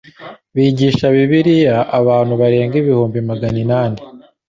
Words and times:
Bigisha 0.55 1.05
Bibiliya 1.15 1.77
abantu 1.99 2.33
barenga 2.41 2.73
ibihumbi 2.81 3.19
maganinani 3.29 3.99